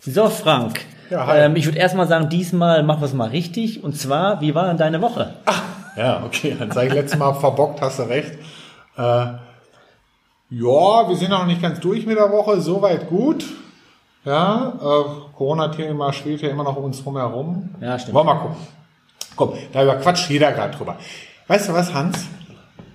So, 0.00 0.28
Frank. 0.28 0.80
Ja, 1.10 1.34
ähm, 1.36 1.56
ich 1.56 1.64
würde 1.66 1.78
erstmal 1.78 2.06
sagen, 2.06 2.28
diesmal 2.28 2.82
machen 2.82 3.00
wir 3.00 3.06
es 3.06 3.14
mal 3.14 3.30
richtig. 3.30 3.82
Und 3.82 3.96
zwar, 3.98 4.40
wie 4.40 4.54
war 4.54 4.68
denn 4.68 4.76
deine 4.76 5.02
Woche? 5.02 5.34
Ja, 5.96 6.22
okay, 6.24 6.56
dann 6.58 6.70
sage 6.70 6.88
ich 6.88 6.94
letztes 6.94 7.18
Mal 7.18 7.34
verbockt, 7.34 7.80
hast 7.80 7.98
du 7.98 8.04
recht. 8.04 8.32
Äh, 8.96 9.00
ja, 9.00 9.38
wir 11.08 11.16
sind 11.16 11.30
noch 11.30 11.46
nicht 11.46 11.62
ganz 11.62 11.80
durch 11.80 12.06
mit 12.06 12.16
der 12.16 12.30
Woche, 12.30 12.60
soweit 12.60 13.08
gut. 13.08 13.44
Ja, 14.24 14.72
äh, 14.80 15.04
Corona-Thema 15.36 16.12
schwebt 16.12 16.42
ja 16.42 16.48
immer 16.48 16.64
noch 16.64 16.76
um 16.76 16.84
uns 16.84 17.04
herum. 17.04 17.70
Ja, 17.80 17.98
stimmt. 17.98 18.14
Wollen 18.14 18.26
wir 18.26 18.34
mal 18.34 18.40
gucken. 18.40 18.56
Komm, 19.36 19.52
da 19.72 19.82
überquatscht 19.82 20.30
jeder 20.30 20.52
gerade 20.52 20.76
drüber. 20.76 20.96
Weißt 21.46 21.68
du 21.68 21.72
was, 21.72 21.92
Hans? 21.92 22.26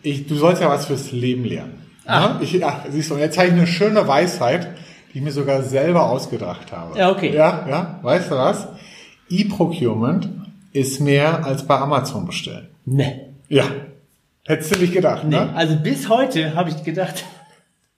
Ich, 0.01 0.27
du 0.27 0.35
sollst 0.35 0.61
ja 0.61 0.69
was 0.69 0.85
fürs 0.85 1.11
Leben 1.11 1.43
lernen. 1.45 1.73
Ah. 2.05 2.19
Ja, 2.21 2.39
ich, 2.41 2.53
ja, 2.53 2.85
siehst 2.89 3.09
du, 3.11 3.15
und 3.15 3.19
jetzt 3.19 3.37
habe 3.37 3.47
ich 3.49 3.53
eine 3.53 3.67
schöne 3.67 4.07
Weisheit, 4.07 4.67
die 5.13 5.19
ich 5.19 5.23
mir 5.23 5.31
sogar 5.31 5.61
selber 5.63 6.09
ausgedacht 6.09 6.71
habe. 6.71 6.97
Ja, 6.97 7.11
okay. 7.11 7.33
Ja, 7.35 7.65
ja, 7.69 7.99
weißt 8.01 8.31
du 8.31 8.35
was? 8.35 8.67
E-Procurement 9.29 10.29
ist 10.71 10.99
mehr 11.01 11.45
als 11.45 11.63
bei 11.67 11.77
Amazon 11.77 12.25
bestellen. 12.25 12.67
Ne. 12.85 13.33
Ja. 13.47 13.65
Hättest 14.47 14.75
du 14.75 14.79
nicht 14.79 14.93
gedacht, 14.93 15.23
Nee. 15.25 15.35
ne? 15.35 15.53
Also 15.55 15.75
bis 15.75 16.09
heute 16.09 16.55
habe 16.55 16.69
ich 16.71 16.83
gedacht, 16.83 17.23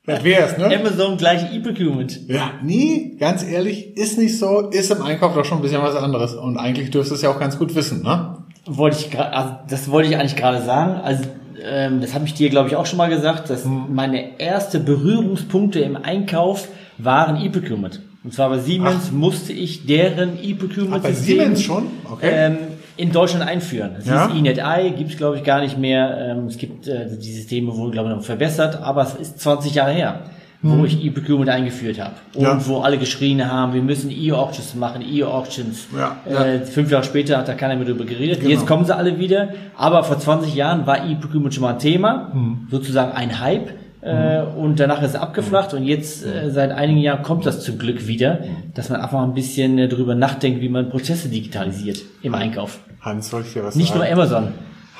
Das 0.06 0.24
wär's, 0.24 0.58
ne? 0.58 0.66
Amazon 0.66 1.16
gleich 1.18 1.54
E-Procurement. 1.54 2.28
Ja, 2.28 2.52
nie, 2.62 3.16
ganz 3.18 3.44
ehrlich, 3.44 3.96
ist 3.96 4.18
nicht 4.18 4.38
so, 4.38 4.70
ist 4.70 4.92
im 4.92 5.02
Einkauf 5.02 5.34
doch 5.34 5.46
schon 5.46 5.60
ein 5.60 5.62
bisschen 5.62 5.82
was 5.82 5.96
anderes. 5.96 6.34
Und 6.36 6.58
eigentlich 6.58 6.92
dürftest 6.92 7.12
du 7.12 7.16
es 7.16 7.22
ja 7.22 7.30
auch 7.30 7.40
ganz 7.40 7.58
gut 7.58 7.74
wissen, 7.76 8.04
ne? 8.04 8.38
Wollte 8.66 8.98
ich 9.00 9.18
also 9.20 9.54
das 9.70 9.90
wollte 9.90 10.10
ich 10.10 10.18
eigentlich 10.18 10.36
gerade 10.36 10.62
sagen. 10.62 11.02
Also 11.02 11.24
ähm, 11.64 12.02
das 12.02 12.14
habe 12.14 12.26
ich 12.26 12.34
dir, 12.34 12.50
glaube 12.50 12.70
ich, 12.70 12.76
auch 12.76 12.86
schon 12.86 12.98
mal 12.98 13.10
gesagt, 13.10 13.50
dass 13.50 13.66
Hm. 13.66 13.94
meine 13.94 14.40
erste 14.40 14.80
Berührungspunkte 14.80 15.80
im 15.80 15.96
Einkauf 15.96 16.68
waren 16.98 17.42
E-Procurement. 17.44 18.02
Und 18.24 18.34
zwar 18.34 18.50
bei 18.50 18.60
Siemens 18.60 19.12
musste 19.12 19.52
ich 19.52 19.86
deren 19.88 20.34
Ach, 20.40 20.44
E-Procurement 20.44 21.02
bei 21.02 21.12
Siemens 21.12 21.64
schon? 21.64 21.88
Okay. 22.12 22.30
ähm, 22.32 22.58
in 22.98 23.12
Deutschland 23.12 23.48
einführen. 23.48 23.92
Das 23.96 24.06
Ja. 24.06 24.28
hieß 24.30 24.38
eNetI, 24.40 24.92
gibt 24.96 25.12
es 25.12 25.18
glaube 25.18 25.38
ich 25.38 25.44
gar 25.44 25.62
nicht 25.62 25.80
mehr. 25.80 26.18
Ähm, 26.38 26.46
es 26.46 26.58
gibt 26.58 26.88
äh, 26.88 27.08
die 27.18 27.32
Systeme 27.34 27.76
wurden 27.76 27.92
glaube 27.92 28.10
ich 28.10 28.16
noch 28.16 28.24
verbessert, 28.24 28.80
aber 28.82 29.02
es 29.04 29.16
ist 29.16 29.40
20 29.40 29.74
Jahre 29.74 29.92
her, 29.92 30.20
wo 30.64 30.86
ich 30.86 31.04
E-Procurement 31.04 31.50
eingeführt 31.50 32.00
habe 32.00 32.14
und. 32.36 32.44
Ja. 32.44 32.68
wo 32.68 32.82
alle 32.82 32.98
geschrien 33.00 33.52
haben, 33.52 33.74
wir 33.74 33.82
müssen 33.82 34.12
E-Auctions 34.12 34.76
machen, 34.76 35.02
E-Auctions. 35.02 35.88
Ja, 35.98 36.18
Äh, 36.26 36.60
fünf 36.66 36.92
Jahre 36.92 37.04
später 37.04 37.38
hat 37.38 37.48
da 37.48 37.54
keiner 37.56 37.76
mehr 37.76 37.86
drüber 37.86 38.06
geredet. 38.06 38.40
Genau. 38.42 38.52
Jetzt 38.52 38.68
kommen 38.68 38.86
sie 38.86 38.96
alle 38.96 39.18
wieder, 39.18 39.50
aber 39.76 40.04
vor 40.04 40.20
20 40.20 40.54
Jahren 40.54 40.86
war 40.86 41.08
E-Procurement 41.10 41.54
schon 41.54 41.64
mal 41.64 41.74
ein 41.74 41.80
Thema, 41.80 42.30
Hm. 42.34 42.68
sozusagen 42.70 43.12
ein 43.14 43.40
Hype. 43.40 43.70
Äh, 44.04 44.42
und 44.58 44.80
danach 44.80 45.02
ist 45.04 45.10
es 45.10 45.16
abgeflacht 45.16 45.76
und 45.76 45.84
jetzt 45.84 46.26
äh, 46.26 46.50
seit 46.50 46.72
einigen 46.72 47.00
Jahren 47.02 47.22
kommt 47.22 47.46
das 47.46 47.64
zum 47.64 47.78
Glück 47.78 48.08
wieder, 48.08 48.40
dass 48.74 48.90
man 48.90 49.00
einfach 49.00 49.22
ein 49.22 49.36
bisschen 49.36 49.78
äh, 49.78 49.88
drüber 49.88 50.16
nachdenkt, 50.16 50.60
wie 50.62 50.70
man 50.70 50.90
Prozesse 50.90 51.30
digitalisiert 51.30 52.02
im 52.24 52.34
Einkauf. 52.34 52.80
Hans, 53.02 53.30
soll 53.30 53.44
ich 53.46 53.54
dir 53.54 53.64
was 53.64 53.76
Nicht 53.76 53.94
nur 53.94 54.04
sagen? 54.04 54.14
Amazon. 54.14 54.48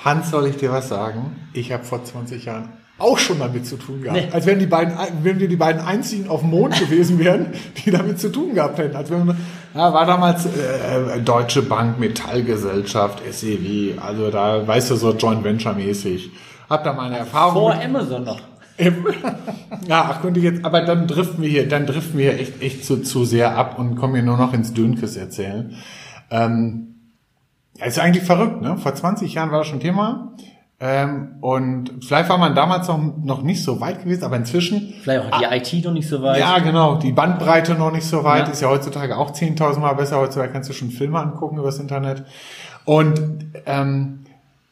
Hans, 0.06 0.30
soll 0.30 0.46
ich 0.48 0.58
dir 0.58 0.72
was 0.72 0.90
sagen? 0.90 1.36
Ich 1.54 1.72
habe 1.72 1.84
vor 1.84 2.04
20 2.04 2.46
Jahren 2.46 2.70
auch 3.02 3.18
schon 3.18 3.40
damit 3.40 3.66
zu 3.66 3.78
tun 3.78 4.02
gehabt. 4.02 4.20
Nee. 4.22 4.28
Als 4.32 4.46
wenn 4.46 4.60
die 4.60 4.66
beiden, 4.68 4.94
wenn 5.24 5.40
wir 5.40 5.48
die 5.48 5.56
beiden 5.56 5.82
einzigen 5.82 6.30
auf 6.30 6.42
dem 6.42 6.50
Mond 6.52 6.80
gewesen 6.80 7.20
wären, 7.20 7.48
die 7.86 7.92
damit 7.92 8.20
zu 8.20 8.30
tun 8.32 8.54
gehabt 8.54 8.78
hätten. 8.78 8.96
Als 8.96 9.10
wenn, 9.10 9.28
ja, 9.74 9.94
war 9.94 10.06
damals 10.06 10.46
äh, 10.46 11.20
Deutsche 11.24 11.62
Bank, 11.62 12.00
Metallgesellschaft, 12.00 13.22
SEW, 13.32 13.94
also 14.00 14.30
da, 14.32 14.66
weißt 14.68 14.92
du, 14.92 14.96
so 14.96 15.14
Joint 15.14 15.44
Venture 15.44 15.74
mäßig. 15.74 16.32
Hab 16.70 16.84
da 16.84 16.94
meine 16.94 17.18
Erfahrung. 17.18 17.54
Vor 17.54 17.76
mit- 17.76 17.84
Amazon 17.86 18.24
noch. 18.24 18.40
Ja, 19.88 20.10
ach, 20.10 20.22
könnte 20.22 20.40
ich 20.40 20.46
jetzt, 20.46 20.66
aber 20.66 20.82
dann 20.82 21.06
driften 21.08 21.42
wir 21.44 21.50
hier, 21.50 21.68
dann 21.70 21.86
driften 21.86 22.18
wir 22.18 22.32
hier 22.32 22.40
echt, 22.42 22.62
echt 22.62 22.86
zu, 22.86 23.02
zu 23.04 23.26
sehr 23.26 23.56
ab 23.58 23.78
und 23.78 23.96
kommen 23.96 24.16
hier 24.16 24.24
nur 24.24 24.38
noch 24.38 24.54
ins 24.54 24.74
Dönkes 24.74 25.16
erzählen. 25.18 25.76
Ähm, 26.32 26.96
ja, 27.78 27.86
ist 27.86 28.00
eigentlich 28.00 28.24
verrückt, 28.24 28.62
ne? 28.62 28.78
Vor 28.78 28.94
20 28.96 29.34
Jahren 29.34 29.52
war 29.52 29.60
das 29.60 29.68
schon 29.68 29.80
Thema. 29.80 30.34
Ähm, 30.84 31.36
und 31.42 31.92
vielleicht 32.04 32.28
war 32.30 32.40
man 32.40 32.56
damals 32.56 32.88
noch, 32.88 33.00
noch 33.24 33.44
nicht 33.44 33.64
so 33.64 33.80
weit 33.80 34.02
gewesen, 34.04 34.24
aber 34.24 34.36
inzwischen, 34.38 34.96
Vielleicht 35.04 35.32
auch 35.32 35.38
die 35.40 35.46
IT 35.78 35.86
noch 35.86 35.94
nicht 35.94 36.10
so 36.10 36.24
weit. 36.24 36.40
ja, 36.40 36.58
genau, 36.58 36.96
die 36.96 37.12
Bandbreite 37.12 37.76
noch 37.76 37.92
nicht 37.92 38.06
so 38.08 38.24
weit, 38.24 38.48
Ja. 38.48 38.52
ist 38.52 38.62
ja 38.62 38.70
heutzutage 38.70 39.16
auch 39.16 39.30
10.000 39.32 39.80
Mal 39.80 39.94
besser. 39.94 40.18
Heutzutage 40.18 40.52
kannst 40.52 40.70
du 40.70 40.74
schon 40.74 40.90
Filme 40.90 41.20
angucken 41.20 41.60
übers 41.60 41.78
Internet. 41.78 42.24
Und 42.86 43.46
ähm, 43.68 44.26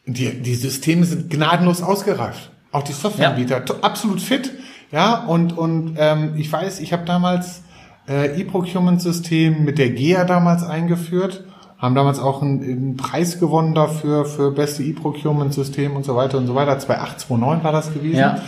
die, 0.04 0.42
die 0.42 0.54
Systeme 0.56 1.04
sind 1.04 1.30
gnadenlos 1.30 1.80
ausgereift. 1.80 2.50
Auch 2.72 2.82
die 2.82 2.92
Softwareanbieter, 2.92 3.64
to- 3.64 3.74
absolut 3.82 4.20
fit. 4.20 4.50
Ja, 4.90 5.24
und, 5.26 5.56
und 5.56 5.94
ähm, 5.96 6.34
ich 6.36 6.52
weiß, 6.52 6.80
ich 6.80 6.92
habe 6.92 7.04
damals 7.04 7.62
äh, 8.08 8.40
E-Procurement-System 8.40 9.64
mit 9.64 9.78
der 9.78 9.90
GEA 9.90 10.24
damals 10.24 10.64
eingeführt, 10.64 11.44
haben 11.80 11.94
damals 11.94 12.18
auch 12.18 12.42
einen, 12.42 12.62
einen 12.62 12.96
Preis 12.96 13.40
gewonnen 13.40 13.74
dafür, 13.74 14.26
für 14.26 14.52
beste 14.52 14.82
E-Procurement-System 14.82 15.96
und 15.96 16.04
so 16.04 16.14
weiter 16.14 16.38
und 16.38 16.46
so 16.46 16.54
weiter. 16.54 16.78
2008, 16.78 17.20
2009 17.20 17.64
war 17.64 17.72
das 17.72 17.92
gewesen. 17.92 18.18
Ja. 18.18 18.42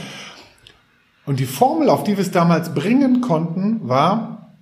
Und 1.24 1.40
die 1.40 1.46
Formel, 1.46 1.88
auf 1.88 2.04
die 2.04 2.16
wir 2.16 2.22
es 2.22 2.30
damals 2.30 2.74
bringen 2.74 3.20
konnten, 3.20 3.88
war 3.88 4.52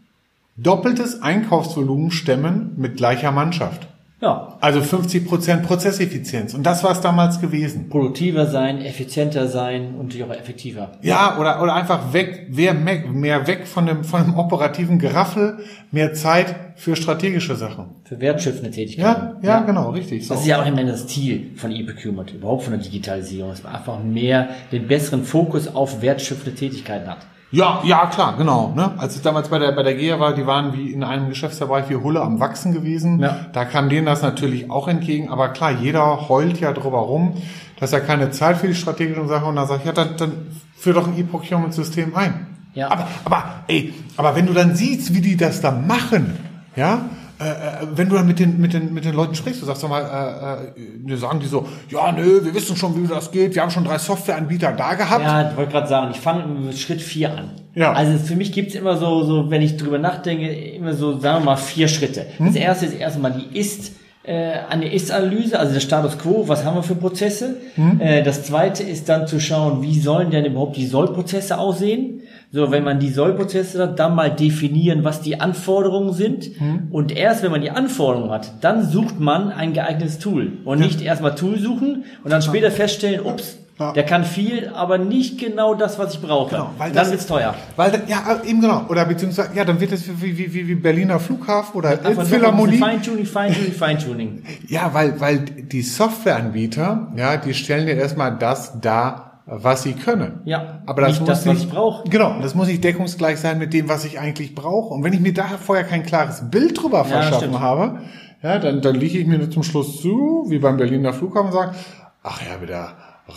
doppeltes 0.56 1.22
Einkaufsvolumen 1.22 2.10
stemmen 2.10 2.74
mit 2.76 2.96
gleicher 2.96 3.32
Mannschaft. 3.32 3.88
Ja. 4.20 4.58
Also 4.60 4.80
50% 4.80 5.62
Prozesseffizienz. 5.62 6.52
Und 6.52 6.64
das 6.64 6.84
war 6.84 6.92
es 6.92 7.00
damals 7.00 7.40
gewesen. 7.40 7.88
Produktiver 7.88 8.46
sein, 8.46 8.82
effizienter 8.82 9.48
sein 9.48 9.94
und 9.98 10.14
auch 10.22 10.30
effektiver. 10.30 10.92
Ja, 11.00 11.38
oder, 11.38 11.62
oder 11.62 11.74
einfach 11.74 12.12
weg, 12.12 12.48
mehr, 12.50 12.74
mehr 12.74 13.46
weg 13.46 13.66
von 13.66 13.86
dem, 13.86 14.04
von 14.04 14.24
dem 14.24 14.36
operativen 14.36 14.98
Geraffel, 14.98 15.60
mehr 15.90 16.12
Zeit 16.12 16.54
für 16.76 16.96
strategische 16.96 17.56
Sachen. 17.56 17.86
Für 18.04 18.20
wertschöpfende 18.20 18.70
Tätigkeiten. 18.70 19.42
Ja, 19.42 19.58
ja, 19.58 19.60
genau, 19.60 19.90
richtig. 19.90 20.26
So. 20.26 20.34
Das 20.34 20.42
ist 20.42 20.48
ja 20.48 20.60
auch 20.60 20.66
immer 20.66 20.84
das 20.84 21.06
Ziel 21.06 21.52
von 21.56 21.70
E-Procurement, 21.70 22.32
überhaupt 22.32 22.64
von 22.64 22.74
der 22.74 22.82
Digitalisierung, 22.82 23.50
dass 23.50 23.62
man 23.62 23.74
einfach 23.74 24.02
mehr 24.02 24.50
den 24.70 24.86
besseren 24.86 25.24
Fokus 25.24 25.74
auf 25.74 26.02
wertschöpfende 26.02 26.58
Tätigkeiten 26.58 27.08
hat. 27.08 27.18
Ja, 27.52 27.80
ja, 27.84 28.06
klar, 28.06 28.36
genau. 28.36 28.72
Ne? 28.76 28.92
Als 28.96 29.16
ich 29.16 29.22
damals 29.22 29.48
bei 29.48 29.58
der, 29.58 29.72
bei 29.72 29.82
der 29.82 29.94
GEA 29.94 30.20
war, 30.20 30.34
die 30.34 30.46
waren 30.46 30.72
wie 30.72 30.92
in 30.92 31.02
einem 31.02 31.28
Geschäftsbereich 31.28 31.90
wie 31.90 31.96
Hulle 31.96 32.20
am 32.20 32.38
Wachsen 32.38 32.72
gewesen. 32.72 33.18
Ja. 33.18 33.46
Da 33.52 33.64
kam 33.64 33.88
denen 33.88 34.06
das 34.06 34.22
natürlich 34.22 34.70
auch 34.70 34.86
entgegen. 34.86 35.28
Aber 35.30 35.48
klar, 35.48 35.72
jeder 35.72 36.28
heult 36.28 36.60
ja 36.60 36.72
drüber 36.72 36.98
rum, 36.98 37.36
dass 37.80 37.92
er 37.92 38.00
keine 38.00 38.30
Zeit 38.30 38.58
für 38.58 38.68
die 38.68 38.74
strategischen 38.74 39.26
Sachen 39.26 39.48
und 39.48 39.56
dann 39.56 39.66
sagt, 39.66 39.84
ja, 39.84 39.92
dann, 39.92 40.16
dann 40.16 40.32
führ 40.76 40.94
doch 40.94 41.08
ein 41.08 41.18
E-Procurement-System 41.18 42.14
ein. 42.14 42.46
Ja. 42.74 42.88
Aber, 42.90 43.08
aber, 43.24 43.44
ey, 43.66 43.94
aber 44.16 44.36
wenn 44.36 44.46
du 44.46 44.52
dann 44.52 44.76
siehst, 44.76 45.12
wie 45.12 45.20
die 45.20 45.36
das 45.36 45.60
da 45.60 45.72
machen, 45.72 46.38
ja, 46.76 47.00
äh, 47.40 47.44
äh, 47.44 47.86
wenn 47.94 48.10
du 48.10 48.16
dann 48.16 48.26
mit 48.26 48.38
den, 48.38 48.60
mit 48.60 48.74
den, 48.74 48.92
mit 48.92 49.06
den 49.06 49.14
Leuten 49.14 49.34
sprichst, 49.34 49.62
du 49.62 49.66
sagst 49.66 49.82
doch 49.82 49.88
mal, 49.88 50.72
äh, 50.76 51.12
äh, 51.12 51.16
sagen 51.16 51.40
die 51.40 51.46
so, 51.46 51.66
ja, 51.88 52.12
nö, 52.12 52.44
wir 52.44 52.54
wissen 52.54 52.76
schon, 52.76 53.02
wie 53.02 53.08
das 53.08 53.30
geht, 53.30 53.54
wir 53.54 53.62
haben 53.62 53.70
schon 53.70 53.84
drei 53.84 53.96
Softwareanbieter 53.96 54.72
da 54.72 54.92
gehabt. 54.92 55.24
Ja, 55.24 55.50
ich 55.50 55.56
wollte 55.56 55.72
gerade 55.72 55.88
sagen, 55.88 56.10
ich 56.10 56.20
fange 56.20 56.44
mit 56.46 56.78
Schritt 56.78 57.00
4 57.00 57.30
an. 57.30 57.50
Ja. 57.74 57.92
Also 57.92 58.18
für 58.18 58.36
mich 58.36 58.52
gibt's 58.52 58.74
immer 58.74 58.98
so, 58.98 59.24
so, 59.24 59.50
wenn 59.50 59.62
ich 59.62 59.78
drüber 59.78 59.98
nachdenke, 59.98 60.52
immer 60.52 60.92
so, 60.92 61.18
sagen 61.18 61.38
wir 61.38 61.46
mal, 61.46 61.56
vier 61.56 61.88
Schritte. 61.88 62.26
Hm? 62.36 62.46
Das 62.46 62.56
erste 62.56 62.86
ist 62.86 62.94
erstmal 62.94 63.32
die 63.32 63.58
Ist, 63.58 63.92
äh, 64.22 64.52
eine 64.68 64.92
Ist-Analyse, 64.92 65.58
also 65.58 65.72
der 65.72 65.80
Status 65.80 66.18
Quo, 66.18 66.44
was 66.46 66.66
haben 66.66 66.74
wir 66.74 66.82
für 66.82 66.94
Prozesse. 66.94 67.56
Hm? 67.76 68.00
Äh, 68.02 68.22
das 68.22 68.44
zweite 68.44 68.82
ist 68.82 69.08
dann 69.08 69.26
zu 69.26 69.40
schauen, 69.40 69.80
wie 69.80 69.98
sollen 69.98 70.30
denn 70.30 70.44
überhaupt 70.44 70.76
die 70.76 70.86
Sollprozesse 70.86 71.56
aussehen. 71.56 72.20
So, 72.52 72.72
wenn 72.72 72.82
man 72.82 72.98
die 72.98 73.10
Sollprozesse 73.10 73.80
hat, 73.80 73.98
dann 74.00 74.16
mal 74.16 74.28
definieren, 74.30 75.04
was 75.04 75.20
die 75.20 75.40
Anforderungen 75.40 76.12
sind. 76.12 76.46
Hm? 76.58 76.88
Und 76.90 77.12
erst 77.16 77.44
wenn 77.44 77.52
man 77.52 77.60
die 77.60 77.70
Anforderungen 77.70 78.30
hat, 78.32 78.52
dann 78.60 78.84
sucht 78.88 79.20
man 79.20 79.52
ein 79.52 79.72
geeignetes 79.72 80.18
Tool. 80.18 80.54
Und 80.64 80.80
nicht 80.80 81.00
erstmal 81.00 81.36
Tool 81.36 81.58
suchen 81.60 82.04
und 82.24 82.30
dann 82.30 82.42
später 82.42 82.72
feststellen, 82.72 83.20
ups, 83.24 83.56
Ja. 83.78 83.92
der 83.92 84.02
kann 84.02 84.24
viel, 84.24 84.68
aber 84.74 84.98
nicht 84.98 85.38
genau 85.38 85.74
das, 85.74 85.98
was 85.98 86.12
ich 86.14 86.20
brauche. 86.20 86.50
Genau, 86.50 86.70
weil 86.76 86.88
dann 86.90 86.96
das- 87.04 87.12
wird's 87.12 87.26
teuer. 87.26 87.54
Weil, 87.76 87.92
da- 87.92 87.98
ja, 88.08 88.40
eben 88.44 88.60
genau. 88.60 88.84
Oder 88.88 89.04
beziehungsweise, 89.06 89.50
ja, 89.54 89.64
dann 89.64 89.80
wird 89.80 89.92
es 89.92 90.06
wie, 90.20 90.36
wie, 90.36 90.52
wie, 90.52 90.66
wie 90.68 90.74
Berliner 90.74 91.18
Flughafen 91.20 91.76
oder 91.78 91.90
ein 92.04 92.26
Philharmonie. 92.26 92.76
Feintuning, 92.78 93.24
Feintuning, 93.26 93.72
Feintuning. 93.72 94.42
Ja, 94.68 94.90
weil, 94.92 95.18
weil 95.20 95.38
die 95.38 95.82
Softwareanbieter, 95.82 97.12
ja, 97.16 97.36
die 97.36 97.54
stellen 97.54 97.86
dir 97.86 97.94
erstmal 97.94 98.36
das 98.36 98.80
dar, 98.80 99.29
was 99.50 99.82
sie 99.82 99.94
können. 99.94 100.40
Ja, 100.44 100.82
aber 100.86 101.02
das 101.02 101.10
nicht 101.10 101.20
muss 101.20 101.28
das, 101.28 101.46
was 101.46 101.54
nicht, 101.54 101.64
ich 101.64 101.70
brauche. 101.70 102.08
Genau, 102.08 102.40
das 102.40 102.54
muss 102.54 102.68
nicht 102.68 102.84
deckungsgleich 102.84 103.38
sein 103.38 103.58
mit 103.58 103.74
dem, 103.74 103.88
was 103.88 104.04
ich 104.04 104.20
eigentlich 104.20 104.54
brauche. 104.54 104.94
Und 104.94 105.02
wenn 105.02 105.12
ich 105.12 105.20
mir 105.20 105.34
da 105.34 105.44
vorher 105.44 105.84
kein 105.84 106.04
klares 106.04 106.50
Bild 106.50 106.80
drüber 106.80 107.04
verschaffen 107.04 107.48
stimmt. 107.48 107.60
habe, 107.60 108.00
ja, 108.42 108.58
dann, 108.58 108.80
dann 108.80 108.94
liege 108.94 109.18
ich 109.18 109.26
mir 109.26 109.50
zum 109.50 109.64
Schluss 109.64 110.00
zu, 110.00 110.46
wie 110.48 110.60
beim 110.60 110.76
Berliner 110.76 111.12
Flughafen 111.12 111.48
und 111.48 111.52
sage, 111.52 111.74
ach 112.22 112.40
ja, 112.42 112.62
wieder 112.62 112.92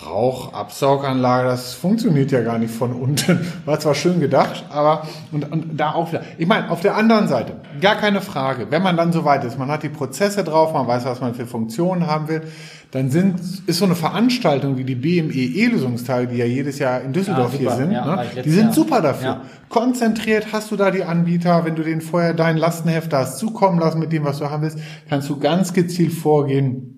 Rauchabsauganlage, 0.06 1.48
das 1.48 1.74
funktioniert 1.74 2.32
ja 2.32 2.42
gar 2.42 2.58
nicht 2.58 2.74
von 2.74 2.94
unten. 2.94 3.46
War 3.66 3.80
zwar 3.80 3.96
schön 3.96 4.20
gedacht, 4.20 4.66
aber 4.70 5.08
und, 5.32 5.52
und 5.52 5.78
da 5.80 5.92
auch 5.94 6.12
wieder. 6.12 6.24
Ich 6.38 6.48
meine, 6.48 6.70
auf 6.72 6.82
der 6.82 6.96
anderen 6.96 7.28
Seite, 7.28 7.54
gar 7.82 7.96
keine 7.96 8.22
Frage, 8.22 8.68
wenn 8.70 8.82
man 8.84 8.98
dann 8.98 9.12
so 9.14 9.26
weit 9.26 9.44
ist, 9.44 9.58
man 9.58 9.70
hat 9.70 9.84
die 9.84 9.90
Prozesse 9.90 10.44
drauf, 10.44 10.74
man 10.74 10.88
weiß, 10.88 11.06
was 11.06 11.22
man 11.22 11.34
für 11.36 11.46
Funktionen 11.46 12.08
haben 12.08 12.28
will, 12.28 12.42
dann 12.92 13.10
sind, 13.10 13.40
ist 13.66 13.80
so 13.80 13.86
eine 13.86 13.96
Veranstaltung 13.96 14.78
wie 14.78 14.84
die 14.84 14.94
BME 14.94 15.34
E-Lösungstage, 15.34 16.28
die 16.28 16.38
ja 16.38 16.46
jedes 16.46 16.78
Jahr 16.78 17.02
in 17.02 17.12
Düsseldorf 17.12 17.54
Ja, 17.54 17.60
hier 17.60 17.72
sind, 17.72 17.92
Ja, 17.92 18.06
ne? 18.06 18.26
die 18.46 18.50
sind 18.52 18.66
Jahr. 18.66 18.74
super 18.74 19.02
dafür. 19.02 19.28
Ja. 19.28 19.42
Konzentriert 19.70 20.48
hast 20.54 20.70
du 20.70 20.76
da 20.76 20.92
die 20.92 21.04
Anbieter, 21.04 21.66
wenn 21.66 21.76
du 21.76 21.82
denen 21.82 22.02
vorher 22.02 22.36
dein 22.36 22.56
Lastenheft 22.56 23.12
da 23.12 23.22
hast 23.22 23.40
zukommen 23.40 23.80
lassen 23.80 23.98
mit 24.00 24.12
dem, 24.12 24.24
was 24.26 24.38
du 24.38 24.50
haben 24.52 24.62
willst, 24.62 24.78
kannst 25.10 25.28
du 25.28 25.40
ganz 25.40 25.74
gezielt 25.74 26.14
vorgehen, 26.14 26.93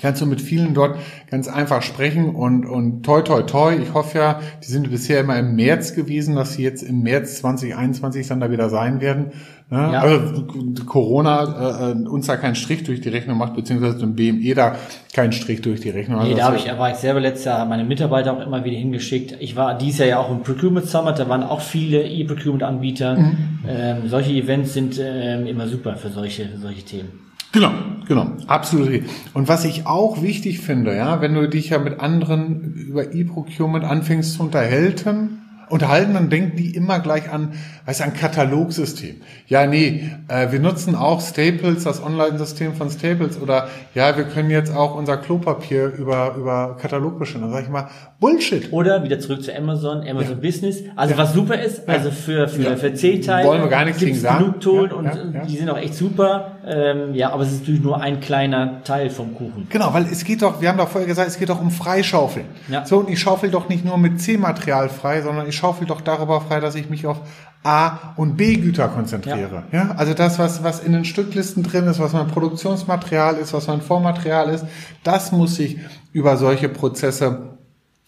kannst 0.00 0.20
du 0.20 0.26
mit 0.26 0.40
vielen 0.40 0.74
dort 0.74 0.98
ganz 1.30 1.48
einfach 1.48 1.82
sprechen 1.82 2.34
und, 2.34 2.66
und 2.66 3.02
toi, 3.02 3.22
toi, 3.22 3.42
toi. 3.42 3.74
Ich 3.74 3.94
hoffe 3.94 4.18
ja, 4.18 4.40
die 4.62 4.70
sind 4.70 4.90
bisher 4.90 5.20
immer 5.20 5.38
im 5.38 5.56
März 5.56 5.94
gewesen, 5.94 6.36
dass 6.36 6.54
sie 6.54 6.62
jetzt 6.62 6.82
im 6.82 7.02
März 7.02 7.38
2021 7.38 8.26
dann 8.28 8.40
da 8.40 8.50
wieder 8.50 8.68
sein 8.68 9.00
werden. 9.00 9.32
Ne? 9.68 9.78
Ja. 9.78 10.00
Also 10.00 10.44
Corona 10.86 11.90
äh, 11.90 12.08
uns 12.08 12.26
da 12.26 12.36
keinen 12.36 12.54
Strich 12.54 12.84
durch 12.84 13.00
die 13.00 13.08
Rechnung 13.08 13.36
macht, 13.36 13.54
beziehungsweise 13.54 13.98
dem 13.98 14.14
BME 14.14 14.54
da 14.54 14.76
keinen 15.12 15.32
Strich 15.32 15.60
durch 15.60 15.80
die 15.80 15.90
Rechnung. 15.90 16.18
Nee, 16.22 16.26
Also 16.26 16.36
da 16.36 16.44
habe 16.44 16.56
ich, 16.56 16.66
war 16.66 16.90
ich 16.90 16.96
selber 16.96 17.18
letztes 17.18 17.46
Jahr, 17.46 17.66
meine 17.66 17.82
Mitarbeiter 17.82 18.32
auch 18.32 18.46
immer 18.46 18.64
wieder 18.64 18.76
hingeschickt. 18.76 19.36
Ich 19.40 19.56
war 19.56 19.76
dieses 19.76 19.98
Jahr 19.98 20.08
ja 20.08 20.18
auch 20.18 20.30
im 20.30 20.42
Procurement 20.42 20.86
Summit, 20.86 21.18
da 21.18 21.28
waren 21.28 21.42
auch 21.42 21.60
viele 21.60 22.06
E-Procurement-Anbieter. 22.06 23.16
Mhm. 23.16 23.58
Ähm, 23.68 23.96
solche 24.06 24.32
Events 24.32 24.72
sind 24.74 25.00
ähm, 25.02 25.46
immer 25.46 25.66
super 25.66 25.96
für 25.96 26.10
solche, 26.10 26.48
für 26.48 26.58
solche 26.58 26.84
Themen. 26.84 27.25
Genau, 27.56 27.70
genau, 28.06 28.26
absolut. 28.48 29.02
Und 29.32 29.48
was 29.48 29.64
ich 29.64 29.86
auch 29.86 30.20
wichtig 30.20 30.60
finde, 30.60 30.94
ja, 30.94 31.22
wenn 31.22 31.32
du 31.32 31.48
dich 31.48 31.70
ja 31.70 31.78
mit 31.78 32.00
anderen 32.00 32.74
über 32.74 33.14
E-Procurement 33.14 33.82
anfängst 33.82 34.34
zu 34.34 34.42
unterhalten, 34.42 35.40
unterhalten, 35.68 36.14
dann 36.14 36.30
denken 36.30 36.56
die 36.56 36.76
immer 36.76 37.00
gleich 37.00 37.32
an, 37.32 37.54
weißt 37.86 37.98
du, 38.00 38.04
ein 38.04 38.14
Katalogsystem. 38.14 39.16
Ja, 39.48 39.66
nee, 39.66 40.10
äh, 40.28 40.52
wir 40.52 40.60
nutzen 40.60 40.94
auch 40.94 41.20
Staples, 41.20 41.82
das 41.82 42.00
Online-System 42.00 42.74
von 42.74 42.88
Staples, 42.88 43.40
oder 43.40 43.66
ja, 43.92 44.16
wir 44.16 44.24
können 44.24 44.50
jetzt 44.50 44.72
auch 44.72 44.94
unser 44.94 45.16
Klopapier 45.16 45.86
über, 45.98 46.36
über 46.36 46.76
Katalog 46.80 47.18
bestellen. 47.18 47.42
Dann 47.42 47.52
sage 47.52 47.64
ich 47.64 47.70
mal, 47.70 47.88
Bullshit. 48.20 48.72
Oder 48.72 49.02
wieder 49.02 49.18
zurück 49.18 49.42
zu 49.42 49.52
Amazon, 49.56 50.06
Amazon 50.08 50.40
Business. 50.40 50.84
Also 50.94 51.16
was 51.18 51.32
super 51.32 51.60
ist, 51.60 51.88
also 51.88 52.12
für, 52.12 52.46
für, 52.46 52.62
Ja. 52.62 52.76
für 52.76 52.94
C-Teile 52.94 53.48
Wollen 53.48 53.62
wir 53.62 53.68
gar 53.68 53.84
nichts 53.86 53.98
gegen 54.00 54.14
sagen. 54.14 54.44
genug 54.44 54.60
Ton 54.60 54.90
Ja, 54.90 54.94
und 54.96 55.04
ja, 55.06 55.14
ja. 55.34 55.44
die 55.46 55.56
sind 55.56 55.68
auch 55.68 55.78
echt 55.78 55.94
super. 55.94 56.55
Ähm, 56.68 57.14
ja, 57.14 57.32
aber 57.32 57.44
es 57.44 57.52
ist 57.52 57.60
natürlich 57.60 57.82
nur 57.82 58.00
ein 58.00 58.20
kleiner 58.20 58.82
Teil 58.82 59.08
vom 59.08 59.34
Kuchen. 59.34 59.68
Genau, 59.70 59.94
weil 59.94 60.04
es 60.04 60.24
geht 60.24 60.42
doch, 60.42 60.60
wir 60.60 60.68
haben 60.68 60.78
doch 60.78 60.88
vorher 60.88 61.06
gesagt, 61.06 61.28
es 61.28 61.38
geht 61.38 61.48
doch 61.48 61.60
um 61.60 61.70
Freischaufeln. 61.70 62.46
Ja. 62.68 62.84
So, 62.84 62.98
und 62.98 63.08
ich 63.08 63.20
schaufel 63.20 63.50
doch 63.50 63.68
nicht 63.68 63.84
nur 63.84 63.98
mit 63.98 64.20
C-Material 64.20 64.88
frei, 64.88 65.22
sondern 65.22 65.48
ich 65.48 65.54
schaufel 65.54 65.86
doch 65.86 66.00
darüber 66.00 66.40
frei, 66.40 66.58
dass 66.58 66.74
ich 66.74 66.90
mich 66.90 67.06
auf 67.06 67.20
A- 67.62 68.14
und 68.16 68.36
B-Güter 68.36 68.88
konzentriere. 68.88 69.64
Ja. 69.70 69.94
Also 69.96 70.14
das, 70.14 70.38
was, 70.38 70.64
was 70.64 70.80
in 70.80 70.92
den 70.92 71.04
Stücklisten 71.04 71.62
drin 71.62 71.86
ist, 71.86 72.00
was 72.00 72.12
mein 72.12 72.26
Produktionsmaterial 72.26 73.36
ist, 73.36 73.52
was 73.52 73.68
mein 73.68 73.80
Vormaterial 73.80 74.50
ist, 74.50 74.64
das 75.04 75.30
muss 75.32 75.58
ich 75.58 75.78
über 76.12 76.36
solche 76.36 76.68
Prozesse 76.68 77.56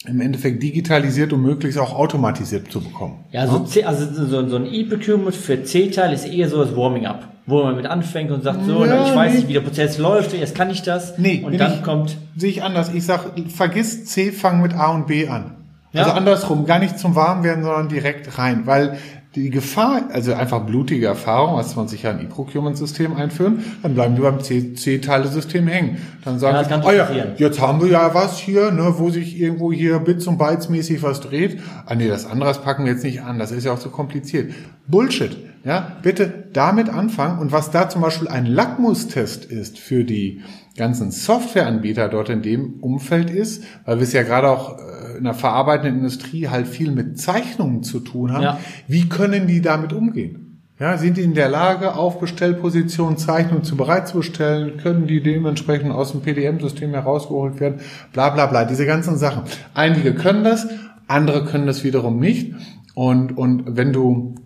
im 0.06 0.20
Endeffekt 0.20 0.62
digitalisiert 0.62 1.32
und 1.32 1.42
möglichst 1.42 1.78
auch 1.78 1.94
automatisiert 1.94 2.70
zu 2.70 2.80
bekommen. 2.80 3.24
Ja, 3.32 3.46
so, 3.46 3.60
C, 3.60 3.84
also 3.84 4.26
so, 4.26 4.48
so 4.48 4.56
ein 4.56 4.66
E-Procurement 4.66 5.34
für 5.34 5.62
C-Teil 5.62 6.12
ist 6.12 6.26
eher 6.26 6.48
so 6.48 6.64
das 6.64 6.74
Warming-up, 6.76 7.28
wo 7.48 7.64
man 7.64 7.76
mit 7.76 7.86
anfängt 7.86 8.30
und 8.30 8.44
sagt, 8.44 8.64
so, 8.64 8.84
Ja, 8.84 9.06
ich 9.06 9.14
weiß 9.14 9.34
nicht, 9.34 9.48
wie 9.48 9.54
der 9.54 9.62
Prozess 9.62 9.98
läuft, 9.98 10.32
jetzt 10.34 10.54
kann 10.54 10.70
ich 10.70 10.82
das. 10.82 11.18
Nee, 11.18 11.42
und 11.44 11.58
dann 11.58 11.72
nicht. 11.72 11.82
kommt, 11.82 12.16
Sehe 12.36 12.50
ich 12.50 12.62
anders. 12.62 12.92
Ich 12.92 13.04
sag, 13.04 13.20
vergiss 13.54 14.04
C, 14.04 14.30
fang 14.30 14.60
mit 14.62 14.74
A 14.74 14.88
und 14.92 15.06
B 15.06 15.26
an. 15.28 15.54
Ja. 15.92 16.02
Also 16.02 16.12
andersrum, 16.14 16.66
gar 16.66 16.78
nicht 16.78 16.98
zum 16.98 17.14
Warmwerden, 17.16 17.64
sondern 17.64 17.88
direkt 17.88 18.38
rein. 18.38 18.66
Weil 18.66 18.98
die 19.34 19.50
Gefahr, 19.50 20.02
also 20.12 20.34
einfach 20.34 20.60
blutige 20.60 21.06
Erfahrung, 21.06 21.56
als 21.56 21.76
man 21.76 21.88
sich 21.88 22.02
ja 22.02 22.10
ein 22.10 22.20
E-Procurement-System 22.20 23.14
einführen, 23.16 23.64
dann 23.82 23.94
bleiben 23.94 24.14
die 24.14 24.20
beim 24.22 24.40
C-Teile-System 24.40 25.66
hängen. 25.66 25.98
Dann 26.24 26.38
sagen 26.38 26.56
Ja, 26.56 26.64
sie, 26.64 26.86
oh 26.86 26.92
ja, 26.92 27.08
jetzt 27.36 27.60
haben 27.60 27.80
wir 27.80 27.88
ja 27.88 28.14
was 28.14 28.38
hier, 28.38 28.70
ne, 28.70 28.94
wo 28.98 29.10
sich 29.10 29.38
irgendwo 29.38 29.72
hier 29.72 29.98
Bits 30.00 30.26
und 30.26 30.38
Bytes 30.38 30.68
mäßig 30.68 31.02
was 31.02 31.20
dreht. 31.20 31.60
Ah 31.86 31.94
nee, 31.94 32.08
das 32.08 32.26
andere 32.26 32.52
packen 32.54 32.84
wir 32.84 32.92
jetzt 32.92 33.04
nicht 33.04 33.22
an, 33.22 33.38
das 33.38 33.50
ist 33.52 33.64
ja 33.64 33.72
auch 33.72 33.78
zu 33.78 33.90
kompliziert. 33.90 34.52
Bullshit. 34.86 35.36
Ja, 35.64 35.96
bitte 36.02 36.48
damit 36.52 36.88
anfangen. 36.88 37.38
Und 37.38 37.52
was 37.52 37.70
da 37.70 37.88
zum 37.88 38.02
Beispiel 38.02 38.28
ein 38.28 38.46
Lackmustest 38.46 39.44
ist 39.44 39.78
für 39.78 40.04
die 40.04 40.42
ganzen 40.76 41.10
Softwareanbieter 41.10 42.08
dort 42.08 42.28
in 42.28 42.42
dem 42.42 42.74
Umfeld 42.80 43.30
ist, 43.30 43.64
weil 43.84 43.96
wir 43.96 44.04
es 44.04 44.12
ja 44.12 44.22
gerade 44.22 44.48
auch 44.48 44.78
äh, 44.78 45.18
in 45.18 45.24
der 45.24 45.34
verarbeitenden 45.34 45.96
Industrie 45.98 46.48
halt 46.48 46.68
viel 46.68 46.92
mit 46.92 47.20
Zeichnungen 47.20 47.82
zu 47.82 48.00
tun 48.00 48.32
haben. 48.32 48.42
Ja. 48.42 48.60
Wie 48.86 49.08
können 49.08 49.46
die 49.46 49.60
damit 49.60 49.92
umgehen? 49.92 50.48
Ja, 50.80 50.96
sind 50.96 51.16
die 51.16 51.22
in 51.22 51.34
der 51.34 51.48
Lage, 51.48 51.96
auf 51.96 52.20
Bestellposition 52.20 53.16
Zeichnungen 53.16 53.64
zu 53.64 53.76
bereitzustellen? 53.76 54.76
Können 54.76 55.08
die 55.08 55.20
dementsprechend 55.20 55.90
aus 55.90 56.12
dem 56.12 56.20
PDM-System 56.20 56.92
herausgeholt 56.92 57.58
werden? 57.58 57.80
Bla 58.12 58.30
bla 58.30 58.46
bla, 58.46 58.64
diese 58.64 58.86
ganzen 58.86 59.18
Sachen. 59.18 59.42
Einige 59.74 60.14
können 60.14 60.44
das, 60.44 60.68
andere 61.08 61.44
können 61.44 61.66
das 61.66 61.82
wiederum 61.82 62.20
nicht. 62.20 62.54
Und, 62.94 63.36
und 63.36 63.76
wenn 63.76 63.92
du, 63.92 64.36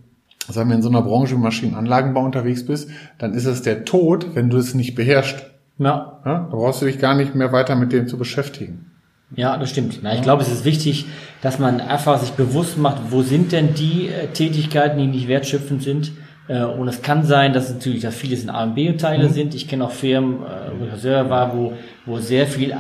sagen 0.49 0.69
wir, 0.71 0.77
in 0.77 0.83
so 0.83 0.89
einer 0.89 1.03
Branche 1.03 1.35
wie 1.35 1.39
Maschinenanlagenbau 1.41 2.25
unterwegs 2.25 2.65
bist, 2.67 2.91
dann 3.19 3.35
ist 3.35 3.47
es 3.47 3.62
der 3.62 3.85
Tod, 3.85 4.35
wenn 4.35 4.50
du 4.50 4.56
es 4.59 4.75
nicht 4.75 4.94
beherrschst. 4.94 5.44
ja, 5.79 6.21
Ja, 6.25 6.49
da 6.50 6.56
brauchst 6.56 6.83
du 6.83 6.87
dich 6.87 6.99
gar 6.99 7.15
nicht 7.15 7.35
mehr 7.35 7.53
weiter 7.53 7.75
mit 7.77 7.93
dem 7.93 8.09
zu 8.09 8.19
beschäftigen. 8.19 8.87
Ja, 9.35 9.56
das 9.56 9.71
stimmt. 9.71 10.00
Na, 10.03 10.15
ich 10.15 10.21
glaube, 10.21 10.43
es 10.43 10.53
ist 10.53 10.65
wichtig, 10.67 11.06
dass 11.41 11.59
man 11.59 11.81
einfach 11.81 12.19
sich 12.19 12.33
bewusst 12.33 12.77
macht, 12.77 12.99
wo 13.11 13.23
sind 13.23 13.53
denn 13.53 13.73
die 13.73 14.09
äh, 14.09 14.27
Tätigkeiten, 14.29 14.99
die 14.99 15.06
nicht 15.06 15.27
wertschöpfend 15.27 15.83
sind. 15.83 16.12
Äh, 16.49 16.65
und 16.65 16.87
es 16.89 17.00
kann 17.00 17.25
sein, 17.25 17.55
dass 17.55 17.73
natürlich, 17.73 18.03
dass 18.03 18.15
vieles 18.15 18.43
in 18.43 18.50
A 18.50 18.65
und 18.65 18.75
B-Teile 18.75 19.29
Mhm. 19.29 19.33
sind. 19.33 19.55
Ich 19.55 19.69
kenne 19.69 19.85
auch 19.87 19.91
Firmen, 19.91 20.43
äh, 20.43 20.71
wo 20.79 20.85
ich 20.94 21.00
selber 21.00 21.31
war, 21.31 21.56
wo, 21.56 21.73
wo 22.05 22.19
sehr 22.19 22.47
viel 22.47 22.73
äh, 22.73 22.75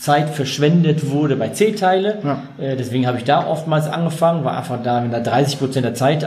Zeit 0.00 0.30
verschwendet 0.30 1.10
wurde 1.10 1.36
bei 1.36 1.48
C-Teile. 1.48 2.18
Ja. 2.24 2.42
Äh, 2.58 2.76
deswegen 2.76 3.06
habe 3.06 3.18
ich 3.18 3.24
da 3.24 3.46
oftmals 3.46 3.86
angefangen, 3.86 4.44
war 4.44 4.56
einfach 4.56 4.82
da, 4.82 5.02
wenn 5.02 5.10
da 5.10 5.20
30 5.20 5.58
Prozent 5.58 5.84
der 5.84 5.94
Zeit 5.94 6.26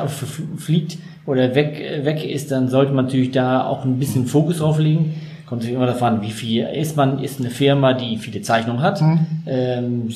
fliegt 0.58 1.00
oder 1.26 1.56
weg, 1.56 1.80
äh, 1.80 2.06
weg 2.06 2.24
ist, 2.24 2.52
dann 2.52 2.68
sollte 2.70 2.94
man 2.94 3.06
natürlich 3.06 3.32
da 3.32 3.66
auch 3.66 3.84
ein 3.84 3.98
bisschen 3.98 4.28
Fokus 4.28 4.60
drauf 4.60 4.78
legen. 4.78 5.16
Kommt 5.48 5.62
natürlich 5.62 5.76
immer 5.76 5.88
davon, 5.88 6.22
wie 6.22 6.32
viel 6.32 6.66
ist 6.68 6.96
man, 6.96 7.20
ist 7.20 7.40
eine 7.40 7.50
Firma, 7.50 7.94
die 7.94 8.18
viele 8.18 8.42
Zeichnungen 8.44 8.82
hat. 8.82 9.02
Ähm, 9.48 10.08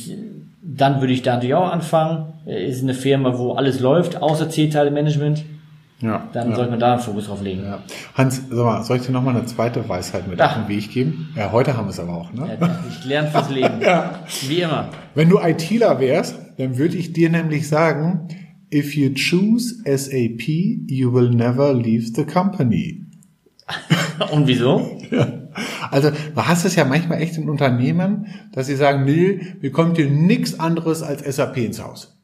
dann 0.62 1.01
würde 1.01 1.13
ich 1.13 1.24
da 1.24 1.33
natürlich 1.33 1.56
auch 1.56 1.71
anfangen. 1.71 2.33
Äh, 2.45 2.68
Ist 2.68 2.83
eine 2.83 2.94
Firma, 2.94 3.38
wo 3.39 3.54
alles 3.54 3.80
läuft, 3.80 4.21
außer 4.21 4.50
C-Teile-Management, 4.50 5.44
Ja. 6.00 6.30
dann 6.32 6.52
ja. 6.52 6.56
sollte 6.56 6.72
man 6.72 6.80
da 6.80 6.94
einen 6.94 7.02
Fokus 7.02 7.26
drauf 7.26 7.42
legen. 7.42 7.64
Ja. 7.64 7.80
Hans, 8.14 8.44
sag 8.50 8.66
mal, 8.66 8.84
soll 8.84 8.98
ich 8.98 9.06
dir 9.06 9.12
noch 9.12 9.24
mal 9.24 9.36
eine 9.36 9.46
zweite 9.46 9.88
Weisheit 9.90 10.28
mit 10.28 10.40
auf 10.42 10.54
den 10.54 10.68
Weg 10.68 10.92
geben? 10.92 11.30
Ja, 11.36 11.52
heute 11.52 11.76
haben 11.76 11.86
wir 11.86 11.92
es 11.92 12.00
aber 12.00 12.14
auch, 12.14 12.32
ne? 12.34 12.58
Ja, 12.60 12.80
ich 12.90 13.06
lerne 13.06 13.30
fürs 13.30 13.50
Leben. 13.52 13.82
Ja. 13.82 14.20
Wie 14.48 14.62
immer. 14.62 14.90
Wenn 15.16 15.30
du 15.30 15.40
ITler 15.40 16.00
wärst, 16.00 16.36
dann 16.57 16.78
würde 16.78 16.98
ich 16.98 17.14
dir 17.14 17.30
nämlich 17.30 17.68
sagen, 17.68 18.28
if 18.71 18.95
you 18.95 19.12
choose 19.16 19.81
SAP, 19.86 20.48
you 20.88 21.14
will 21.14 21.31
never 21.31 21.74
leave 21.74 22.12
the 22.14 22.26
company. 22.26 23.06
Und 24.31 24.48
wieso? 24.48 25.00
Ja. 25.12 25.28
Also 25.90 26.12
du 26.12 26.42
hast 26.44 26.66
es 26.66 26.76
ja 26.76 26.86
manchmal 26.86 27.19
echt 27.19 27.38
in 27.38 27.50
Unternehmen, 27.50 28.28
dass 28.52 28.68
sie 28.68 28.76
sagen, 28.76 29.06
nee, 29.06 29.40
wir 29.60 29.71
kommen 29.71 29.95
dir 29.95 30.07
nichts 30.07 30.60
anderes 30.60 31.02
als 31.02 31.24
SAP 31.36 31.57
ins 31.57 31.81
Haus. 31.81 32.17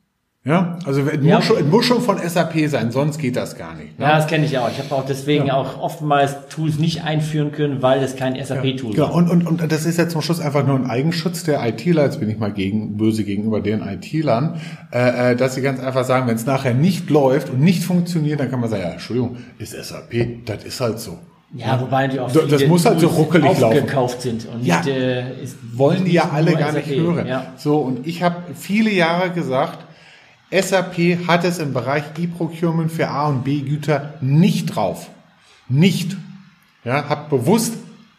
Ja, 0.45 0.77
also 0.85 1.01
es, 1.03 1.23
Ja. 1.23 1.37
muss 1.37 1.45
schon, 1.45 1.57
es 1.57 1.65
muss 1.65 1.85
schon 1.85 2.01
von 2.01 2.17
SAP 2.17 2.67
sein, 2.67 2.91
sonst 2.91 3.17
geht 3.17 3.37
das 3.37 3.55
gar 3.57 3.75
nicht. 3.75 3.97
Ne? 3.97 4.03
Ja, 4.05 4.17
das 4.17 4.27
kenne 4.27 4.45
ich 4.45 4.57
auch. 4.57 4.69
Ich 4.69 4.77
habe 4.77 4.93
auch 4.93 5.05
deswegen 5.05 5.49
auch 5.49 5.79
oftmals 5.81 6.35
Tools 6.49 6.79
nicht 6.79 7.05
einführen 7.05 7.53
können, 7.53 7.81
weil 7.81 8.01
das 8.01 8.17
kein 8.17 8.35
SAP-Tool 8.35 8.91
Genau, 8.93 9.07
ist. 9.07 9.13
und, 9.13 9.31
und, 9.47 9.61
und 9.61 9.71
das 9.71 9.85
ist 9.85 9.97
ja 9.97 10.09
zum 10.09 10.21
Schluss 10.21 10.41
einfach 10.41 10.67
nur 10.67 10.75
ein 10.75 10.85
Eigenschutz 10.89 11.45
der 11.45 11.65
ITler, 11.65 12.03
jetzt 12.03 12.19
bin 12.19 12.29
ich 12.29 12.37
mal 12.39 12.51
gegen, 12.51 12.97
böse 12.97 13.23
gegenüber 13.23 13.61
den 13.61 13.81
ITlern, 13.81 14.59
äh, 14.91 15.31
äh, 15.31 15.35
dass 15.37 15.55
sie 15.55 15.61
ganz 15.61 15.79
einfach 15.79 16.03
sagen, 16.03 16.27
wenn 16.27 16.35
es 16.35 16.45
nachher 16.45 16.73
nicht 16.73 17.09
läuft 17.09 17.49
und 17.49 17.61
nicht 17.61 17.81
funktioniert, 17.85 18.41
dann 18.41 18.51
kann 18.51 18.59
man 18.59 18.69
sagen, 18.69 18.83
ja, 18.83 18.89
Entschuldigung, 18.89 19.37
ist 19.59 19.71
SAP, 19.71 20.43
das 20.45 20.65
ist 20.65 20.81
halt 20.81 20.99
so. 20.99 21.19
Ja, 21.55 21.79
wobei 21.79 22.09
die 22.09 22.19
auch 22.19 22.29
Das- 22.29 22.67
muss 22.67 22.85
halt 22.85 22.99
so 22.99 23.07
ruckelig 23.07 23.45
laufen. 23.61 23.63
aufgekauft 23.63 24.21
sind 24.21 24.45
und 24.53 24.65
Ja. 24.65 24.79
nicht, 24.81 24.89
äh, 24.89 25.23
Wollen 25.73 26.03
die 26.03 26.11
ja 26.13 26.31
alle 26.33 26.51
gar 26.55 26.73
nicht 26.73 26.87
SAP. 26.89 26.97
hören. 26.99 27.27
Ja. 27.27 27.45
So, 27.55 27.77
und 27.77 28.05
ich 28.05 28.23
habe 28.23 28.35
viele 28.55 28.89
Jahre 28.91 29.29
gesagt, 29.29 29.77
SAP 30.61 31.27
hat 31.27 31.43
es 31.43 31.59
im 31.59 31.73
Bereich 31.73 32.03
E-Procurement 32.17 32.91
für 32.91 33.09
A 33.09 33.27
und 33.27 33.43
B 33.43 33.61
Güter 33.61 34.13
nicht 34.21 34.75
drauf. 34.75 35.09
Nicht. 35.67 36.15
Ja, 36.83 37.09
hab 37.09 37.29
bewusst 37.29 37.75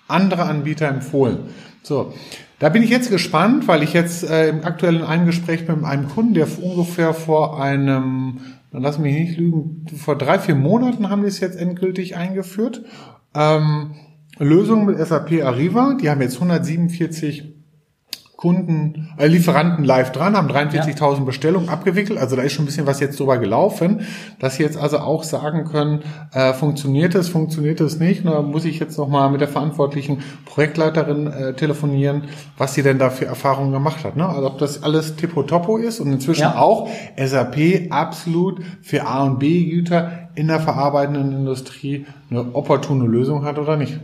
andere 0.08 0.44
Anbieter 0.44 0.88
empfohlen. 0.88 1.38
So, 1.82 2.14
da 2.58 2.70
bin 2.70 2.82
ich 2.82 2.90
jetzt 2.90 3.10
gespannt, 3.10 3.68
weil 3.68 3.82
ich 3.82 3.92
jetzt 3.92 4.24
äh, 4.24 4.48
im 4.48 4.64
aktuellen 4.64 5.04
Eingespräch 5.04 5.66
bin 5.66 5.76
mit 5.76 5.84
einem 5.84 6.08
Kunden, 6.08 6.34
der 6.34 6.46
ungefähr 6.62 7.14
vor 7.14 7.62
einem, 7.62 8.40
dann 8.72 8.82
lass 8.82 8.98
mich 8.98 9.14
nicht 9.14 9.38
lügen, 9.38 9.86
vor 9.96 10.16
drei, 10.16 10.38
vier 10.38 10.54
Monaten 10.54 11.10
haben 11.10 11.22
die 11.22 11.28
es 11.28 11.40
jetzt 11.40 11.58
endgültig 11.58 12.16
eingeführt. 12.16 12.82
Ähm, 13.34 13.94
Lösung 14.38 14.86
mit 14.86 14.98
SAP 14.98 15.42
Arriva, 15.44 15.96
die 16.00 16.10
haben 16.10 16.20
jetzt 16.20 16.36
147 16.36 17.53
Kunden, 18.44 19.08
äh, 19.16 19.26
Lieferanten 19.26 19.86
live 19.86 20.12
dran, 20.12 20.36
haben 20.36 20.48
43.000 20.48 21.18
ja. 21.18 21.24
Bestellungen 21.24 21.70
abgewickelt. 21.70 22.18
Also 22.18 22.36
da 22.36 22.42
ist 22.42 22.52
schon 22.52 22.64
ein 22.64 22.66
bisschen 22.66 22.86
was 22.86 23.00
jetzt 23.00 23.18
drüber 23.18 23.38
gelaufen, 23.38 24.02
dass 24.38 24.56
sie 24.56 24.62
jetzt 24.62 24.76
also 24.76 24.98
auch 24.98 25.22
sagen 25.22 25.64
können, 25.64 26.02
äh, 26.34 26.52
funktioniert 26.52 27.14
es, 27.14 27.30
funktioniert 27.30 27.80
es 27.80 27.98
nicht. 27.98 28.26
Da 28.26 28.42
muss 28.42 28.66
ich 28.66 28.78
jetzt 28.78 28.98
nochmal 28.98 29.30
mit 29.30 29.40
der 29.40 29.48
verantwortlichen 29.48 30.18
Projektleiterin 30.44 31.26
äh, 31.26 31.54
telefonieren, 31.54 32.24
was 32.58 32.74
sie 32.74 32.82
denn 32.82 32.98
da 32.98 33.08
für 33.08 33.24
Erfahrungen 33.24 33.72
gemacht 33.72 34.04
hat. 34.04 34.14
Ne? 34.14 34.28
Also 34.28 34.46
ob 34.46 34.58
das 34.58 34.82
alles 34.82 35.16
tippo-toppo 35.16 35.78
ist 35.78 36.00
und 36.00 36.12
inzwischen 36.12 36.42
ja. 36.42 36.58
auch 36.58 36.90
SAP 37.16 37.86
absolut 37.88 38.60
für 38.82 39.06
A 39.06 39.24
und 39.24 39.38
B-Güter 39.38 40.28
in 40.34 40.48
der 40.48 40.60
verarbeitenden 40.60 41.32
Industrie 41.32 42.04
eine 42.28 42.54
opportune 42.54 43.06
Lösung 43.06 43.46
hat 43.46 43.58
oder 43.58 43.78
nicht. 43.78 44.00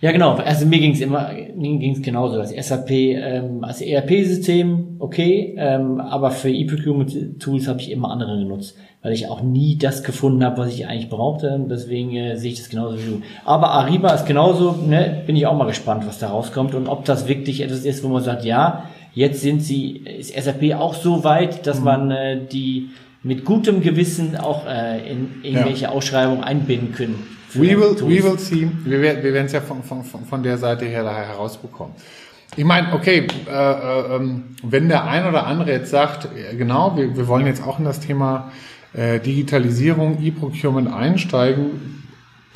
Ja, 0.00 0.12
genau. 0.12 0.34
Also 0.34 0.66
mir 0.66 0.80
ging 0.80 0.92
es 0.92 1.00
immer, 1.00 1.30
mir 1.56 1.78
ging 1.78 1.92
es 1.92 2.02
genauso. 2.02 2.36
Das 2.36 2.50
SAP 2.50 2.90
ähm, 2.90 3.64
als 3.64 3.80
ERP-System, 3.80 4.96
okay, 4.98 5.54
ähm, 5.56 6.00
aber 6.00 6.30
für 6.30 6.50
E-Procurement-Tools 6.50 7.68
habe 7.68 7.80
ich 7.80 7.90
immer 7.90 8.10
andere 8.10 8.36
genutzt, 8.38 8.76
weil 9.02 9.12
ich 9.12 9.28
auch 9.28 9.40
nie 9.40 9.78
das 9.78 10.02
gefunden 10.02 10.44
habe, 10.44 10.58
was 10.58 10.74
ich 10.74 10.86
eigentlich 10.86 11.08
brauchte. 11.08 11.64
Deswegen 11.70 12.14
äh, 12.16 12.36
sehe 12.36 12.52
ich 12.52 12.58
das 12.58 12.68
genauso 12.68 12.98
wie 12.98 13.06
du. 13.12 13.22
Aber 13.44 13.70
Ariba 13.70 14.10
ist 14.10 14.26
genauso, 14.26 14.72
ne, 14.72 15.22
bin 15.26 15.36
ich 15.36 15.46
auch 15.46 15.56
mal 15.56 15.66
gespannt, 15.66 16.06
was 16.06 16.18
da 16.18 16.28
rauskommt 16.28 16.74
und 16.74 16.88
ob 16.88 17.04
das 17.04 17.28
wirklich 17.28 17.62
etwas 17.62 17.84
ist, 17.84 18.04
wo 18.04 18.08
man 18.08 18.22
sagt, 18.22 18.44
ja, 18.44 18.90
jetzt 19.14 19.40
sind 19.40 19.62
sie, 19.62 19.98
ist 19.98 20.34
SAP 20.34 20.74
auch 20.74 20.94
so 20.94 21.24
weit, 21.24 21.66
dass 21.66 21.78
mhm. 21.78 21.84
man 21.84 22.10
äh, 22.10 22.40
die 22.44 22.90
mit 23.24 23.44
gutem 23.44 23.80
Gewissen 23.82 24.36
auch 24.36 24.66
äh, 24.66 25.10
in 25.10 25.42
irgendwelche 25.42 25.84
ja. 25.84 25.88
Ausschreibungen 25.88 26.44
einbinden 26.44 26.92
können. 26.92 27.26
We 27.54 27.78
will, 27.78 27.96
we 28.00 28.22
will 28.22 28.38
see. 28.38 28.68
Wir, 28.84 29.00
wir 29.00 29.22
werden 29.32 29.46
es 29.46 29.52
ja 29.52 29.60
von, 29.60 29.82
von, 29.82 30.04
von 30.04 30.42
der 30.42 30.58
Seite 30.58 30.84
her 30.84 31.04
herausbekommen. 31.04 31.94
Ich 32.56 32.64
meine, 32.64 32.92
okay, 32.92 33.26
äh, 33.48 33.50
äh, 33.50 34.16
ähm, 34.16 34.44
wenn 34.62 34.88
der 34.88 35.04
ein 35.06 35.26
oder 35.26 35.46
andere 35.46 35.72
jetzt 35.72 35.90
sagt, 35.90 36.28
genau, 36.56 36.96
wir, 36.96 37.16
wir 37.16 37.26
wollen 37.26 37.46
jetzt 37.46 37.66
auch 37.66 37.78
in 37.78 37.84
das 37.84 38.00
Thema 38.00 38.52
äh, 38.92 39.18
Digitalisierung, 39.20 40.22
E-Procurement 40.22 40.92
einsteigen, 40.92 42.04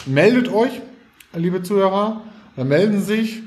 meldet 0.06 0.52
euch, 0.52 0.70
liebe 1.34 1.62
Zuhörer, 1.62 2.20
dann 2.56 2.68
melden 2.68 3.00
sich. 3.00 3.42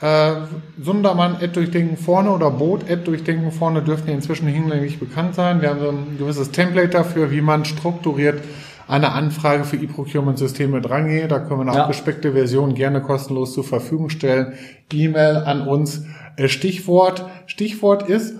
Äh, 0.00 0.32
Sundermann, 0.80 1.40
Ed 1.40 1.56
Durchdenken 1.56 1.96
vorne 1.96 2.30
oder 2.30 2.50
Boot, 2.50 2.88
Ed 2.88 3.06
Durchdenken 3.06 3.50
vorne 3.50 3.82
dürften 3.82 4.10
inzwischen 4.10 4.46
hinlänglich 4.46 4.98
bekannt 4.98 5.34
sein. 5.34 5.62
Wir 5.62 5.70
haben 5.70 5.80
so 5.80 5.88
ein 5.88 6.18
gewisses 6.18 6.50
Template 6.50 6.90
dafür, 6.90 7.30
wie 7.30 7.40
man 7.40 7.64
strukturiert 7.64 8.42
eine 8.88 9.12
Anfrage 9.12 9.64
für 9.64 9.76
E-Procurement-Systeme 9.76 10.80
drangehe. 10.80 11.28
Da 11.28 11.40
können 11.40 11.60
wir 11.60 11.68
eine 11.68 11.76
ja. 11.76 11.82
abgespeckte 11.84 12.32
Version 12.32 12.74
gerne 12.74 13.00
kostenlos 13.02 13.54
zur 13.54 13.64
Verfügung 13.64 14.10
stellen. 14.10 14.52
E-Mail 14.92 15.36
an 15.38 15.62
uns. 15.66 16.04
Äh, 16.36 16.48
Stichwort, 16.48 17.24
Stichwort 17.46 18.08
ist, 18.08 18.34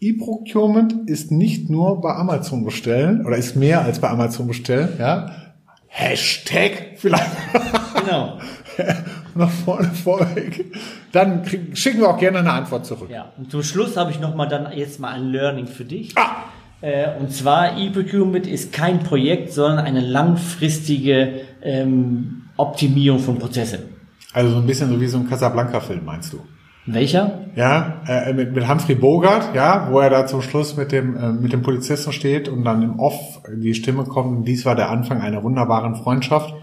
E-Procurement 0.00 1.08
ist 1.10 1.30
nicht 1.30 1.68
nur 1.68 2.00
bei 2.00 2.14
Amazon 2.14 2.64
bestellen 2.64 3.26
oder 3.26 3.36
ist 3.36 3.56
mehr 3.56 3.82
als 3.82 3.98
bei 3.98 4.08
Amazon 4.08 4.46
bestellen, 4.46 4.90
ja. 4.98 5.30
Hashtag 5.88 6.94
vielleicht. 6.96 7.30
Genau. 8.00 8.38
Nach 9.34 9.50
vorne 9.50 9.90
vorweg. 9.90 10.64
Dann 11.12 11.42
krieg, 11.42 11.76
schicken 11.76 12.00
wir 12.00 12.08
auch 12.08 12.18
gerne 12.18 12.38
eine 12.38 12.52
Antwort 12.52 12.86
zurück. 12.86 13.10
Ja, 13.10 13.32
und 13.36 13.50
zum 13.50 13.62
Schluss 13.62 13.96
habe 13.96 14.10
ich 14.10 14.20
nochmal 14.20 14.48
dann 14.48 14.70
jetzt 14.72 15.00
mal 15.00 15.12
ein 15.12 15.30
Learning 15.30 15.66
für 15.66 15.84
dich. 15.84 16.16
Ah. 16.16 16.44
Äh, 16.80 17.18
und 17.18 17.32
zwar 17.32 17.76
E-Procurement 17.76 18.46
ist 18.46 18.72
kein 18.72 19.00
Projekt, 19.00 19.52
sondern 19.52 19.84
eine 19.84 20.00
langfristige 20.00 21.42
ähm, 21.62 22.42
Optimierung 22.56 23.18
von 23.18 23.38
Prozessen. 23.38 23.80
Also 24.32 24.50
so 24.52 24.58
ein 24.58 24.66
bisschen 24.66 24.88
so 24.88 25.00
wie 25.00 25.06
so 25.06 25.18
ein 25.18 25.28
Casablanca-Film, 25.28 26.04
meinst 26.04 26.32
du? 26.32 26.40
Welcher? 26.86 27.40
Ja, 27.56 28.02
äh, 28.06 28.32
mit, 28.32 28.54
mit 28.54 28.68
Humphrey 28.68 28.94
Bogart, 28.94 29.54
ja, 29.54 29.88
wo 29.90 30.00
er 30.00 30.08
da 30.08 30.26
zum 30.26 30.40
Schluss 30.40 30.76
mit 30.76 30.92
dem 30.92 31.16
äh, 31.16 31.32
mit 31.32 31.52
dem 31.52 31.62
Polizisten 31.62 32.12
steht 32.12 32.48
und 32.48 32.64
dann 32.64 32.82
im 32.82 32.98
Off 32.98 33.42
die 33.54 33.74
Stimme 33.74 34.04
kommt. 34.04 34.48
Dies 34.48 34.64
war 34.64 34.74
der 34.74 34.90
Anfang 34.90 35.20
einer 35.20 35.42
wunderbaren 35.42 35.94
Freundschaft. 35.96 36.54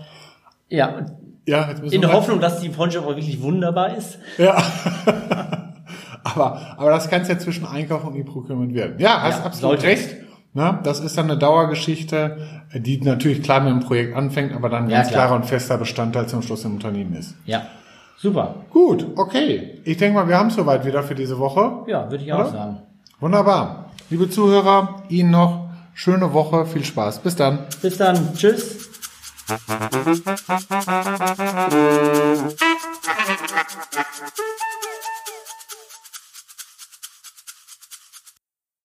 Ja. 0.69 1.05
Ja. 1.47 1.69
Jetzt 1.69 1.93
in 1.93 2.01
der 2.01 2.11
Hoffnung, 2.11 2.39
dass 2.39 2.59
die 2.59 2.69
Freundschaft 2.69 3.05
auch 3.05 3.15
wirklich 3.15 3.41
wunderbar 3.41 3.95
ist. 3.95 4.19
Ja. 4.37 4.61
Aber, 6.23 6.75
aber 6.75 6.89
das 6.91 7.09
kann 7.09 7.21
es 7.21 7.29
ja 7.29 7.39
zwischen 7.39 7.65
Einkauf 7.65 8.03
und 8.03 8.13
E-Procurement 8.17 8.73
werden. 8.73 8.99
Ja, 8.99 9.21
hast 9.21 9.39
ja, 9.39 9.45
absolut 9.45 9.81
recht. 9.83 10.13
Ne? 10.53 10.77
Das 10.83 10.99
ist 10.99 11.17
dann 11.17 11.31
eine 11.31 11.39
Dauergeschichte, 11.39 12.37
die 12.73 12.99
natürlich 12.99 13.41
klar 13.43 13.61
mit 13.61 13.71
dem 13.71 13.79
Projekt 13.79 14.13
anfängt, 14.13 14.53
aber 14.53 14.67
dann 14.67 14.89
ja, 14.89 14.97
ganz 14.97 15.07
klar. 15.07 15.27
klarer 15.27 15.39
und 15.39 15.45
fester 15.45 15.77
Bestandteil 15.77 16.27
zum 16.27 16.41
Schluss 16.41 16.65
im 16.65 16.73
Unternehmen 16.73 17.13
ist. 17.15 17.33
Ja. 17.45 17.67
Super. 18.17 18.55
Gut, 18.71 19.05
okay. 19.15 19.79
Ich 19.85 19.97
denke 19.97 20.19
mal, 20.19 20.27
wir 20.27 20.37
haben 20.37 20.47
es 20.47 20.55
soweit 20.55 20.85
wieder 20.85 21.01
für 21.01 21.15
diese 21.15 21.39
Woche. 21.39 21.89
Ja, 21.89 22.11
würde 22.11 22.23
ich 22.23 22.33
auch 22.33 22.51
sagen. 22.51 22.79
Wunderbar. 23.21 23.91
Liebe 24.09 24.29
Zuhörer, 24.29 25.03
Ihnen 25.07 25.31
noch 25.31 25.69
schöne 25.93 26.33
Woche, 26.33 26.65
viel 26.65 26.83
Spaß. 26.83 27.19
Bis 27.19 27.35
dann. 27.35 27.59
Bis 27.81 27.97
dann. 27.97 28.33
Tschüss. 28.35 28.89
Musik 29.47 30.27